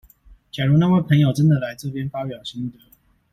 [0.51, 2.79] 假如那位朋友真的來這邊發表心得